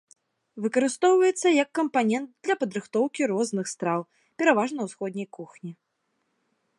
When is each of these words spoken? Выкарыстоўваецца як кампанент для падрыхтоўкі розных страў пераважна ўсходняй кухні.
Выкарыстоўваецца 0.65 1.47
як 1.63 1.69
кампанент 1.79 2.29
для 2.47 2.55
падрыхтоўкі 2.63 3.21
розных 3.33 3.65
страў 3.73 4.01
пераважна 4.43 4.79
ўсходняй 4.89 5.27
кухні. 5.39 5.71